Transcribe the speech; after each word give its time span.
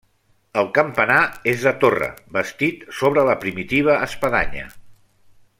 El 0.61 0.69
campanar 0.77 1.17
és 1.51 1.67
de 1.67 1.75
torre, 1.83 2.09
bastit 2.39 2.83
sobre 3.03 3.29
la 3.31 3.39
primitiva 3.47 4.03
espadanya. 4.11 4.69